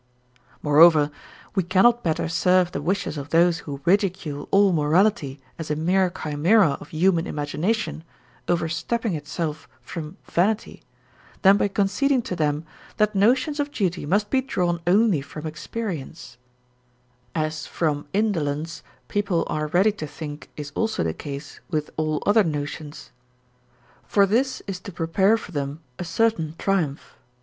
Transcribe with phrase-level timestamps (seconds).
[0.63, 1.11] Moreover,
[1.53, 6.09] we cannot better serve the wishes of those who ridicule all morality as a mere
[6.09, 8.03] chimera of human imagination
[8.47, 10.81] over stepping itself from vanity,
[11.43, 12.65] than by conceding to them
[12.97, 16.39] that notions of duty must be drawn only from experience
[17.35, 22.43] (as from indolence, people are ready to think is also the case with all other
[22.43, 23.11] notions);
[24.07, 27.19] for or is to prepare for them a certain triumph.